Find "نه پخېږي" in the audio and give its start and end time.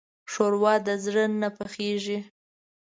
1.41-2.19